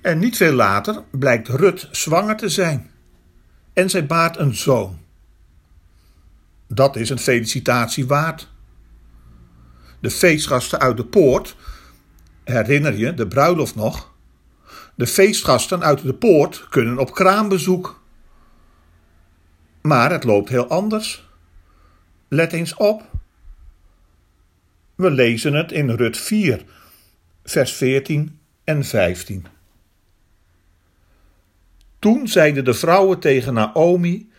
En 0.00 0.18
niet 0.18 0.36
veel 0.36 0.52
later 0.52 1.02
blijkt 1.10 1.48
Rut 1.48 1.88
zwanger 1.90 2.36
te 2.36 2.48
zijn. 2.48 2.90
En 3.72 3.90
zij 3.90 4.06
baart 4.06 4.36
een 4.36 4.54
zoon. 4.54 4.98
Dat 6.66 6.96
is 6.96 7.10
een 7.10 7.18
felicitatie 7.18 8.06
waard. 8.06 8.48
De 10.00 10.10
feestgasten 10.10 10.78
uit 10.78 10.96
de 10.96 11.04
poort, 11.04 11.56
herinner 12.44 12.96
je 12.96 13.14
de 13.14 13.26
bruiloft 13.26 13.74
nog? 13.74 14.14
De 14.94 15.06
feestgasten 15.06 15.82
uit 15.82 16.02
de 16.02 16.14
poort 16.14 16.66
kunnen 16.68 16.98
op 16.98 17.14
kraambezoek. 17.14 18.02
Maar 19.80 20.10
het 20.10 20.24
loopt 20.24 20.48
heel 20.48 20.68
anders. 20.68 21.28
Let 22.28 22.52
eens 22.52 22.74
op. 22.74 23.02
We 24.94 25.10
lezen 25.10 25.54
het 25.54 25.72
in 25.72 25.90
Rut 25.90 26.16
4, 26.16 26.64
vers 27.44 27.72
14 27.72 28.38
en 28.64 28.84
15. 28.84 29.46
Toen 31.98 32.28
zeiden 32.28 32.64
de 32.64 32.74
vrouwen 32.74 33.18
tegen 33.18 33.54
Naomi: 33.54 34.30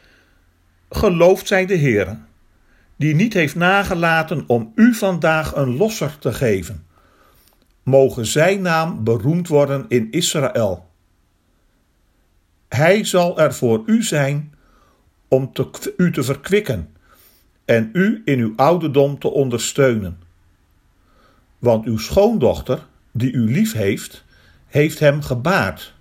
Gelooft 0.89 1.47
zij 1.47 1.65
de 1.65 1.73
Heer, 1.73 2.17
die 2.95 3.15
niet 3.15 3.33
heeft 3.33 3.55
nagelaten 3.55 4.43
om 4.47 4.71
u 4.75 4.93
vandaag 4.93 5.55
een 5.55 5.77
losser 5.77 6.17
te 6.19 6.33
geven. 6.33 6.85
Mogen 7.83 8.25
zijn 8.25 8.61
naam 8.61 9.03
beroemd 9.03 9.47
worden 9.47 9.85
in 9.87 10.11
Israël. 10.11 10.87
Hij 12.67 13.03
zal 13.03 13.39
er 13.39 13.53
voor 13.53 13.83
u 13.85 14.03
zijn 14.03 14.53
om 15.27 15.53
te, 15.53 15.93
u 15.97 16.11
te 16.11 16.23
verkwikken 16.23 16.95
en 17.65 17.89
u 17.93 18.21
in 18.25 18.39
uw 18.39 18.53
ouderdom 18.55 19.19
te 19.19 19.29
ondersteunen. 19.29 20.19
Want 21.59 21.85
uw 21.85 21.97
schoondochter, 21.97 22.85
die 23.11 23.31
u 23.31 23.51
lief 23.51 23.73
heeft, 23.73 24.23
heeft 24.67 24.99
hem 24.99 25.21
gebaard 25.21 25.97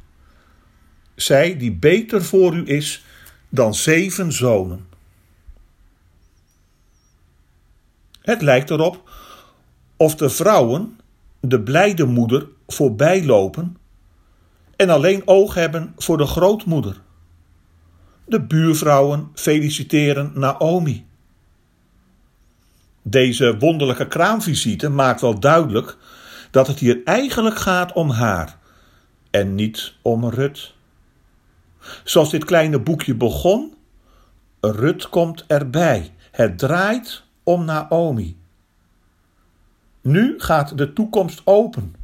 zij 1.21 1.57
die 1.57 1.73
beter 1.73 2.25
voor 2.25 2.55
u 2.57 2.67
is 2.67 3.05
dan 3.49 3.75
zeven 3.75 4.33
zonen. 4.33 4.87
Het 8.21 8.43
lijkt 8.43 8.71
erop 8.71 9.11
of 9.97 10.15
de 10.15 10.31
vrouwen 10.31 10.99
de 11.41 11.61
blijde 11.61 12.05
moeder 12.05 12.49
voorbij 12.67 13.25
lopen 13.25 13.77
en 14.77 14.91
alleen 14.91 15.23
oog 15.25 15.55
hebben 15.55 15.93
voor 15.97 16.17
de 16.17 16.27
grootmoeder. 16.27 17.01
De 18.25 18.43
buurvrouwen 18.43 19.31
feliciteren 19.35 20.31
Naomi. 20.35 21.07
Deze 23.03 23.59
wonderlijke 23.59 24.09
kraamvisite 24.09 24.89
maakt 24.89 25.21
wel 25.21 25.41
duidelijk 25.41 25.97
dat 26.51 26.67
het 26.67 26.79
hier 26.79 27.01
eigenlijk 27.05 27.57
gaat 27.59 27.93
om 27.93 28.11
haar 28.11 28.59
en 29.31 29.55
niet 29.55 29.95
om 30.03 30.29
Rut. 30.29 30.77
Zoals 32.05 32.31
dit 32.31 32.45
kleine 32.45 32.81
boekje 32.81 33.15
begon, 33.15 33.75
Rut 34.61 35.09
komt 35.09 35.45
erbij. 35.47 36.15
Het 36.31 36.59
draait 36.59 37.23
om 37.43 37.65
Naomi. 37.65 38.39
Nu 40.01 40.41
gaat 40.41 40.79
de 40.79 40.93
toekomst 40.93 41.41
open. 41.45 41.95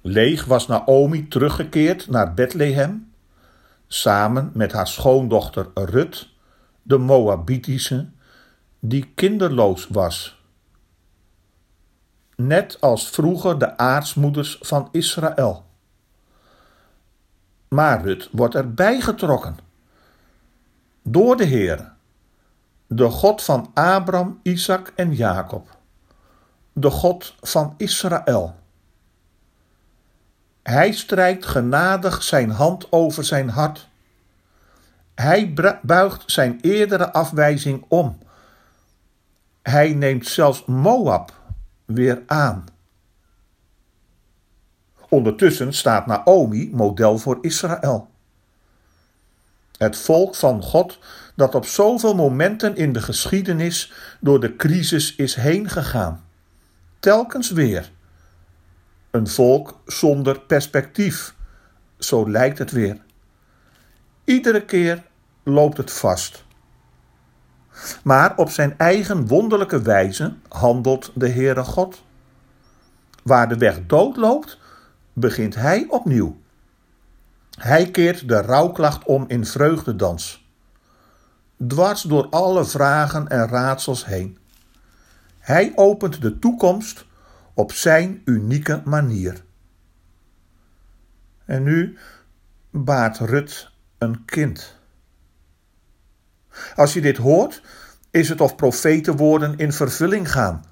Leeg 0.00 0.44
was 0.44 0.66
Naomi 0.66 1.28
teruggekeerd 1.28 2.08
naar 2.08 2.34
Bethlehem, 2.34 3.12
samen 3.86 4.50
met 4.54 4.72
haar 4.72 4.86
schoondochter 4.86 5.70
Rut, 5.74 6.28
de 6.82 6.98
Moabitische, 6.98 8.08
die 8.80 9.10
kinderloos 9.14 9.86
was. 9.88 10.40
Net 12.36 12.80
als 12.80 13.08
vroeger 13.08 13.58
de 13.58 13.76
aartsmoeders 13.76 14.58
van 14.60 14.88
Israël. 14.92 15.64
Maar 17.72 18.02
Rut 18.02 18.28
wordt 18.32 18.54
erbij 18.54 19.00
getrokken. 19.00 19.56
Door 21.02 21.36
de 21.36 21.44
Heer, 21.44 21.92
de 22.86 23.08
God 23.10 23.42
van 23.42 23.70
Abraham, 23.74 24.40
Isaac 24.42 24.92
en 24.96 25.14
Jacob, 25.14 25.76
de 26.72 26.90
God 26.90 27.34
van 27.40 27.74
Israël. 27.76 28.54
Hij 30.62 30.92
strijkt 30.92 31.46
genadig 31.46 32.22
zijn 32.22 32.50
hand 32.50 32.92
over 32.92 33.24
zijn 33.24 33.48
hart. 33.48 33.88
Hij 35.14 35.54
buigt 35.82 36.22
zijn 36.26 36.58
eerdere 36.60 37.12
afwijzing 37.12 37.84
om. 37.88 38.18
Hij 39.62 39.94
neemt 39.94 40.26
zelfs 40.26 40.64
Moab 40.64 41.32
weer 41.84 42.22
aan. 42.26 42.64
Ondertussen 45.12 45.72
staat 45.72 46.06
Naomi 46.06 46.70
model 46.72 47.18
voor 47.18 47.38
Israël. 47.40 48.08
Het 49.76 49.96
volk 49.96 50.34
van 50.34 50.62
God 50.62 50.98
dat 51.36 51.54
op 51.54 51.66
zoveel 51.66 52.14
momenten 52.14 52.76
in 52.76 52.92
de 52.92 53.02
geschiedenis 53.02 53.92
door 54.20 54.40
de 54.40 54.56
crisis 54.56 55.14
is 55.16 55.34
heen 55.34 55.68
gegaan. 55.68 56.24
Telkens 56.98 57.50
weer. 57.50 57.90
Een 59.10 59.28
volk 59.28 59.80
zonder 59.86 60.40
perspectief. 60.40 61.34
Zo 61.98 62.30
lijkt 62.30 62.58
het 62.58 62.70
weer. 62.70 62.98
Iedere 64.24 64.64
keer 64.64 65.02
loopt 65.42 65.76
het 65.76 65.92
vast. 65.92 66.44
Maar 68.04 68.36
op 68.36 68.50
zijn 68.50 68.78
eigen 68.78 69.26
wonderlijke 69.26 69.82
wijze 69.82 70.34
handelt 70.48 71.10
de 71.14 71.28
Heere 71.28 71.64
God. 71.64 72.02
Waar 73.22 73.48
de 73.48 73.56
weg 73.56 73.86
dood 73.86 74.16
loopt, 74.16 74.60
begint 75.12 75.54
hij 75.54 75.86
opnieuw. 75.88 76.40
Hij 77.58 77.90
keert 77.90 78.28
de 78.28 78.40
rouwklacht 78.40 79.04
om 79.04 79.24
in 79.28 79.46
vreugdedans. 79.46 80.50
Dwars 81.66 82.02
door 82.02 82.28
alle 82.28 82.64
vragen 82.64 83.28
en 83.28 83.48
raadsels 83.48 84.06
heen. 84.06 84.38
Hij 85.38 85.72
opent 85.74 86.22
de 86.22 86.38
toekomst 86.38 87.06
op 87.54 87.72
zijn 87.72 88.22
unieke 88.24 88.82
manier. 88.84 89.44
En 91.44 91.62
nu 91.62 91.98
baart 92.70 93.18
Rut 93.18 93.70
een 93.98 94.24
kind. 94.24 94.80
Als 96.74 96.92
je 96.92 97.00
dit 97.00 97.16
hoort, 97.16 97.62
is 98.10 98.28
het 98.28 98.40
of 98.40 98.56
profetenwoorden 98.56 99.56
in 99.56 99.72
vervulling 99.72 100.32
gaan. 100.32 100.64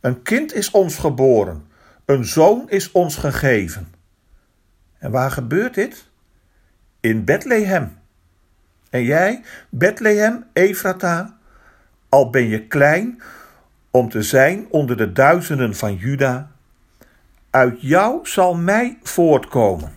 Een 0.00 0.22
kind 0.22 0.54
is 0.54 0.70
ons 0.70 0.96
geboren, 0.96 1.66
een 2.06 2.24
zoon 2.24 2.70
is 2.70 2.92
ons 2.92 3.16
gegeven. 3.16 3.94
En 4.98 5.10
waar 5.10 5.30
gebeurt 5.30 5.74
dit? 5.74 6.08
In 7.00 7.24
Bethlehem. 7.24 7.98
En 8.90 9.02
jij, 9.02 9.42
Bethlehem, 9.68 10.44
Efrata, 10.52 11.38
al 12.08 12.30
ben 12.30 12.48
je 12.48 12.66
klein 12.66 13.22
om 13.90 14.08
te 14.08 14.22
zijn 14.22 14.66
onder 14.70 14.96
de 14.96 15.12
duizenden 15.12 15.74
van 15.74 15.94
Juda, 15.94 16.50
uit 17.50 17.80
jou 17.80 18.26
zal 18.26 18.54
mij 18.54 18.98
voortkomen. 19.02 19.92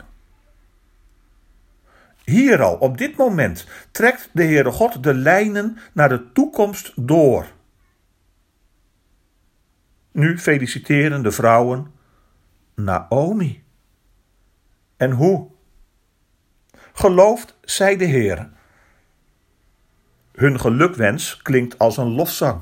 Hier 2.24 2.62
al, 2.62 2.76
op 2.76 2.98
dit 2.98 3.18
moment, 3.18 3.68
trekt 3.92 4.30
de 4.32 4.44
Heere 4.44 4.72
God 4.72 5.04
de 5.04 5.14
lijnen 5.14 5.78
naar 5.94 6.10
de 6.10 6.32
toekomst 6.32 6.94
door. 6.96 7.46
Nu 10.12 10.40
feliciteren 10.40 11.24
de 11.24 11.32
vrouwen 11.32 11.98
Naomi. 12.84 13.64
En 14.98 15.12
hoe? 15.12 15.48
Gelooft 16.94 17.56
zij 17.62 17.98
de 17.98 18.06
Heer. 18.06 18.50
Hun 20.32 20.60
gelukwens 20.60 21.42
klinkt 21.42 21.78
als 21.78 21.98
een 21.98 22.12
lofzang. 22.12 22.62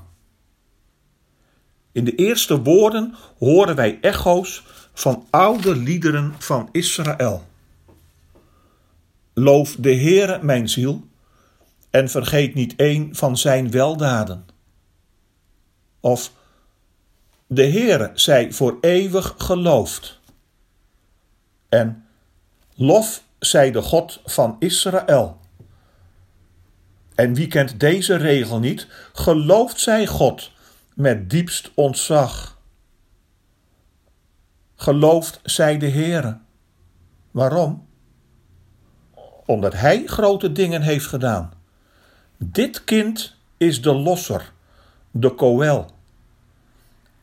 In 1.92 2.04
de 2.04 2.16
eerste 2.16 2.62
woorden 2.62 3.16
horen 3.38 3.76
wij 3.76 3.98
echo's 4.02 4.66
van 4.94 5.26
oude 5.30 5.76
liederen 5.76 6.34
van 6.38 6.70
Israël. 6.72 7.48
Loof 9.34 9.76
de 9.76 9.96
Heere, 9.96 10.44
mijn 10.44 10.70
ziel, 10.70 11.08
en 11.90 12.10
vergeet 12.10 12.54
niet 12.54 12.76
één 12.76 13.16
van 13.16 13.38
zijn 13.38 13.72
weldaden. 13.72 14.46
Of 16.00 16.32
de 17.48 17.72
Heere 17.72 18.12
zij 18.14 18.52
voor 18.52 18.78
eeuwig 18.82 19.34
geloofd. 19.38 20.20
En 21.70 22.06
lof 22.76 23.24
zij 23.40 23.72
de 23.72 23.82
God 23.82 24.22
van 24.26 24.56
Israël. 24.60 25.40
En 27.16 27.34
wie 27.34 27.48
kent 27.48 27.80
deze 27.80 28.16
regel 28.16 28.60
niet? 28.60 28.88
Gelooft 29.14 29.80
zij 29.80 30.08
God 30.08 30.52
met 30.94 31.30
diepst 31.30 31.72
ontzag. 31.74 32.58
Gelooft 34.76 35.40
zij 35.44 35.78
de 35.78 35.90
Heere. 35.90 36.40
Waarom? 37.32 37.88
Omdat 39.46 39.74
Hij 39.74 40.06
grote 40.06 40.52
dingen 40.52 40.82
heeft 40.82 41.06
gedaan. 41.06 41.54
Dit 42.38 42.84
kind 42.84 43.36
is 43.58 43.82
de 43.82 43.94
losser, 43.94 44.54
de 45.12 45.30
koel. 45.36 45.86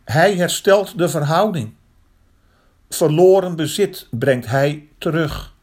Hij 0.05 0.37
herstelt 0.37 0.99
de 0.99 1.09
verhouding. 1.09 1.75
Verloren 2.89 3.57
bezit 3.57 4.07
brengt 4.11 4.47
Hij 4.47 4.89
terug. 4.99 5.55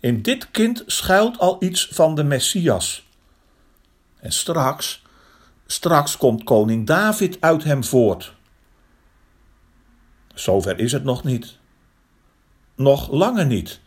In 0.00 0.22
dit 0.22 0.50
kind 0.50 0.82
schuilt 0.86 1.38
al 1.38 1.56
iets 1.62 1.88
van 1.92 2.14
de 2.14 2.24
Messias. 2.24 3.06
En 4.16 4.32
straks, 4.32 5.02
straks 5.66 6.16
komt 6.16 6.44
koning 6.44 6.86
David 6.86 7.40
uit 7.40 7.64
hem 7.64 7.84
voort. 7.84 8.34
Zover 10.34 10.78
is 10.78 10.92
het 10.92 11.04
nog 11.04 11.24
niet. 11.24 11.58
Nog 12.74 13.10
langer 13.10 13.46
niet. 13.46 13.80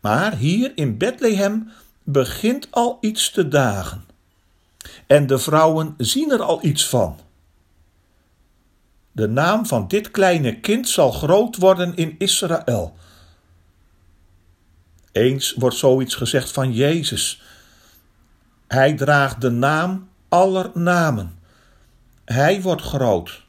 Maar 0.00 0.36
hier 0.36 0.72
in 0.74 0.98
Bethlehem 0.98 1.70
begint 2.02 2.68
al 2.70 2.98
iets 3.00 3.30
te 3.30 3.48
dagen. 3.48 4.04
En 5.06 5.26
de 5.26 5.38
vrouwen 5.38 5.94
zien 5.96 6.30
er 6.30 6.42
al 6.42 6.64
iets 6.64 6.88
van. 6.88 7.18
De 9.14 9.28
naam 9.28 9.66
van 9.66 9.88
dit 9.88 10.10
kleine 10.10 10.60
kind 10.60 10.88
zal 10.88 11.12
groot 11.12 11.56
worden 11.56 11.96
in 11.96 12.14
Israël. 12.18 12.96
Eens 15.12 15.52
wordt 15.52 15.76
zoiets 15.76 16.14
gezegd 16.14 16.52
van 16.52 16.72
Jezus. 16.72 17.42
Hij 18.66 18.94
draagt 18.94 19.40
de 19.40 19.50
naam 19.50 20.08
aller 20.28 20.70
namen. 20.74 21.38
Hij 22.24 22.62
wordt 22.62 22.82
groot, 22.82 23.42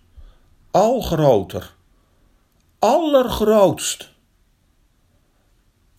al 0.71 1.01
groter, 1.01 1.73
allergrootst. 2.79 4.11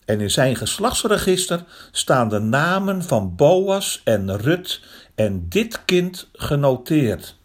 En 0.05 0.21
in 0.21 0.31
zijn 0.31 0.55
geslachtsregister 0.55 1.63
staan 1.91 2.29
de 2.29 2.39
namen 2.39 3.03
van 3.03 3.35
Boas 3.35 4.01
en 4.03 4.37
Rut 4.37 4.81
en 5.15 5.49
dit 5.49 5.85
kind 5.85 6.29
genoteerd. 6.33 7.37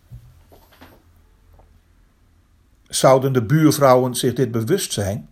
Zouden 2.95 3.33
de 3.33 3.43
buurvrouwen 3.43 4.15
zich 4.15 4.35
dit 4.35 4.51
bewust 4.51 4.93
zijn? 4.93 5.29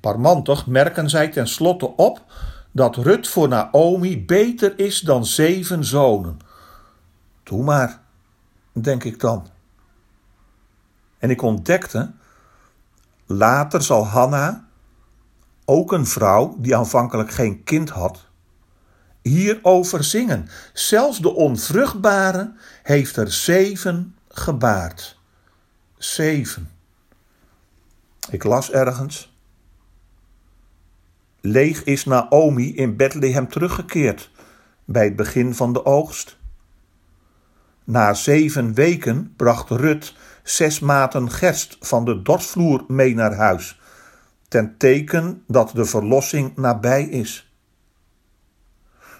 Parmantig 0.00 0.66
merken 0.66 1.10
zij 1.10 1.28
tenslotte 1.28 1.96
op 1.96 2.24
dat 2.72 2.96
Rut 2.96 3.28
voor 3.28 3.48
Naomi 3.48 4.24
beter 4.24 4.78
is 4.78 5.00
dan 5.00 5.26
zeven 5.26 5.84
zonen. 5.84 6.38
Doe 7.42 7.64
maar, 7.64 8.00
denk 8.72 9.04
ik 9.04 9.20
dan. 9.20 9.46
En 11.18 11.30
ik 11.30 11.42
ontdekte, 11.42 12.12
later 13.26 13.82
zal 13.82 14.06
Hanna, 14.06 14.64
ook 15.64 15.92
een 15.92 16.06
vrouw 16.06 16.56
die 16.58 16.76
aanvankelijk 16.76 17.30
geen 17.30 17.64
kind 17.64 17.90
had, 17.90 18.26
hierover 19.22 20.04
zingen. 20.04 20.48
Zelfs 20.72 21.18
de 21.18 21.34
onvruchtbare 21.34 22.52
heeft 22.82 23.16
er 23.16 23.32
zeven 23.32 24.16
gebaard. 24.34 25.18
Zeven. 25.96 26.70
Ik 28.30 28.44
las 28.44 28.70
ergens 28.70 29.32
Leeg 31.40 31.84
is 31.84 32.04
Naomi 32.04 32.74
in 32.74 32.96
Bethlehem 32.96 33.48
teruggekeerd 33.48 34.30
bij 34.84 35.04
het 35.04 35.16
begin 35.16 35.54
van 35.54 35.72
de 35.72 35.84
oogst. 35.84 36.36
Na 37.84 38.14
zeven 38.14 38.74
weken 38.74 39.32
bracht 39.36 39.70
Rut 39.70 40.14
zes 40.42 40.80
maten 40.80 41.30
gerst 41.30 41.76
van 41.80 42.04
de 42.04 42.22
dorsvloer 42.22 42.84
mee 42.88 43.14
naar 43.14 43.34
huis, 43.34 43.80
ten 44.48 44.76
teken 44.78 45.42
dat 45.46 45.70
de 45.74 45.84
verlossing 45.84 46.56
nabij 46.56 47.04
is. 47.04 47.52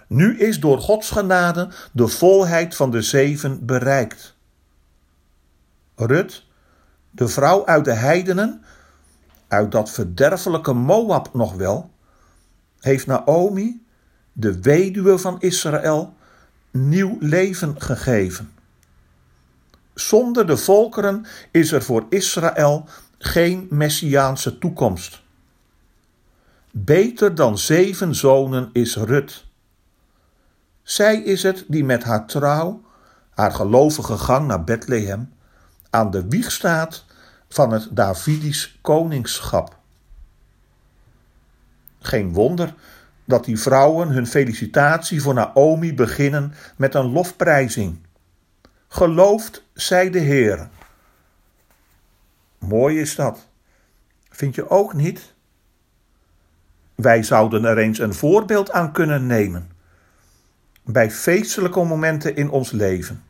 Nu 0.08 0.38
is 0.38 0.60
door 0.60 0.80
Gods 0.80 1.10
genade 1.10 1.70
de 1.92 2.08
volheid 2.08 2.76
van 2.76 2.90
de 2.90 3.02
zeven 3.02 3.66
bereikt. 3.66 4.33
Rut, 5.94 6.46
de 7.10 7.28
vrouw 7.28 7.66
uit 7.66 7.84
de 7.84 7.92
heidenen, 7.92 8.64
uit 9.48 9.72
dat 9.72 9.90
verderfelijke 9.90 10.72
Moab 10.72 11.34
nog 11.34 11.54
wel, 11.54 11.90
heeft 12.80 13.06
Naomi, 13.06 13.86
de 14.32 14.60
weduwe 14.60 15.18
van 15.18 15.40
Israël, 15.40 16.14
nieuw 16.70 17.16
leven 17.20 17.80
gegeven. 17.80 18.52
Zonder 19.94 20.46
de 20.46 20.56
volkeren 20.56 21.26
is 21.50 21.72
er 21.72 21.82
voor 21.82 22.06
Israël 22.08 22.88
geen 23.18 23.66
messiaanse 23.70 24.58
toekomst. 24.58 25.22
Beter 26.70 27.34
dan 27.34 27.58
zeven 27.58 28.14
zonen 28.14 28.70
is 28.72 28.96
Rut. 28.96 29.44
Zij 30.82 31.22
is 31.22 31.42
het 31.42 31.64
die 31.68 31.84
met 31.84 32.04
haar 32.04 32.26
trouw, 32.26 32.82
haar 33.30 33.52
gelovige 33.52 34.18
gang 34.18 34.46
naar 34.46 34.64
Bethlehem, 34.64 35.33
aan 35.94 36.10
de 36.10 36.28
wieg 36.28 36.52
staat 36.52 37.04
van 37.48 37.72
het 37.72 37.88
Davidisch 37.90 38.78
koningschap. 38.80 39.76
Geen 41.98 42.32
wonder 42.32 42.74
dat 43.24 43.44
die 43.44 43.58
vrouwen 43.58 44.08
hun 44.08 44.26
felicitatie 44.26 45.22
voor 45.22 45.34
Naomi 45.34 45.94
beginnen 45.94 46.54
met 46.76 46.94
een 46.94 47.12
lofprijzing. 47.12 47.98
Gelooft 48.88 49.64
zij 49.72 50.10
de 50.10 50.18
Heer. 50.18 50.68
Mooi 52.58 53.00
is 53.00 53.14
dat. 53.14 53.48
Vind 54.30 54.54
je 54.54 54.70
ook 54.70 54.94
niet? 54.94 55.34
Wij 56.94 57.22
zouden 57.22 57.64
er 57.64 57.78
eens 57.78 57.98
een 57.98 58.14
voorbeeld 58.14 58.70
aan 58.70 58.92
kunnen 58.92 59.26
nemen. 59.26 59.70
Bij 60.82 61.10
feestelijke 61.10 61.84
momenten 61.84 62.36
in 62.36 62.50
ons 62.50 62.70
leven. 62.70 63.22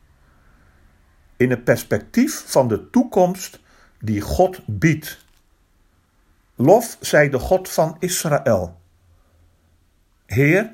In 1.37 1.49
het 1.49 1.63
perspectief 1.63 2.43
van 2.47 2.67
de 2.67 2.89
toekomst 2.89 3.59
die 3.99 4.21
God 4.21 4.59
biedt. 4.65 5.25
Lof 6.55 6.97
zij 6.99 7.29
de 7.29 7.39
God 7.39 7.69
van 7.69 7.95
Israël. 7.99 8.79
Heer, 10.25 10.71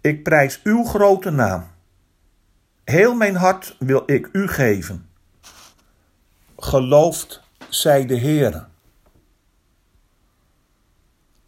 ik 0.00 0.22
prijs 0.22 0.60
uw 0.62 0.84
grote 0.84 1.30
naam. 1.30 1.66
Heel 2.84 3.14
mijn 3.14 3.36
hart 3.36 3.76
wil 3.78 4.02
ik 4.06 4.28
u 4.32 4.48
geven. 4.48 5.08
Geloofd 6.56 7.42
zij 7.68 8.06
de 8.06 8.14
Heer. 8.14 8.66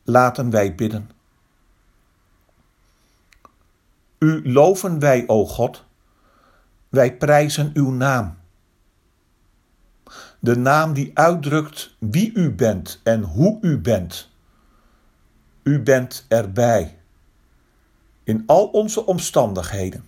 Laten 0.02 0.50
wij 0.50 0.74
bidden. 0.74 1.10
U 4.18 4.52
loven 4.52 4.98
wij, 4.98 5.24
o 5.26 5.46
God. 5.46 5.84
Wij 6.88 7.16
prijzen 7.16 7.70
uw 7.74 7.90
naam. 7.90 8.38
De 10.44 10.56
naam 10.56 10.92
die 10.92 11.10
uitdrukt 11.14 11.96
wie 11.98 12.32
u 12.34 12.50
bent 12.50 13.00
en 13.02 13.22
hoe 13.22 13.58
u 13.60 13.78
bent. 13.78 14.30
U 15.62 15.82
bent 15.82 16.24
erbij. 16.28 16.98
In 18.24 18.42
al 18.46 18.66
onze 18.66 19.06
omstandigheden. 19.06 20.04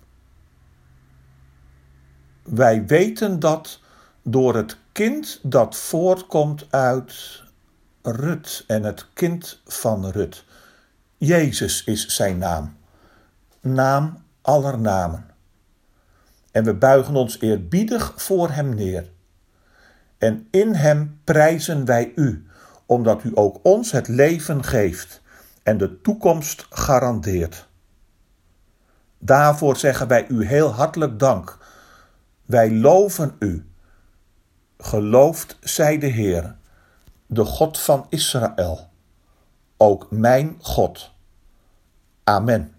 Wij 2.43 2.87
weten 2.87 3.41
dat 3.41 3.81
door 4.23 4.55
het 4.57 4.77
kind 4.93 5.41
dat 5.43 5.77
voortkomt 5.77 6.67
uit 6.71 7.43
Rut 8.03 8.65
en 8.67 8.83
het 8.83 9.07
kind 9.13 9.61
van 9.67 10.07
Rut. 10.07 10.45
Jezus 11.17 11.85
is 11.85 12.07
zijn 12.07 12.39
naam. 12.39 12.77
Naam 13.61 14.25
aller 14.43 14.79
namen. 14.79 15.27
En 16.51 16.65
we 16.65 16.75
buigen 16.75 17.15
ons 17.15 17.41
eerbiedig 17.41 18.13
voor 18.17 18.51
hem 18.51 18.75
neer 18.75 19.15
en 20.27 20.49
in 20.51 20.75
Hem 20.75 21.21
prijzen 21.25 21.85
wij 21.85 22.13
U, 22.15 22.47
omdat 22.87 23.25
U 23.25 23.33
ook 23.35 23.59
ons 23.63 23.93
het 23.93 24.09
leven 24.09 24.65
geeft 24.65 25.23
en 25.63 25.79
de 25.79 26.01
toekomst 26.01 26.67
garandeert. 26.71 27.69
Daarvoor 29.19 29.77
zeggen 29.77 30.09
wij 30.09 30.27
U 30.29 30.47
heel 30.47 30.73
hartelijk 30.73 31.19
dank. 31.19 31.59
Wij 32.45 32.73
loven 32.73 33.37
U. 33.39 33.67
Geloofd 34.79 35.57
zij 35.61 35.99
de 35.99 36.07
Heer, 36.07 36.57
de 37.27 37.45
God 37.45 37.79
van 37.79 38.07
Israël, 38.09 38.91
ook 39.77 40.11
mijn 40.11 40.57
God. 40.61 41.13
Amen. 42.25 42.76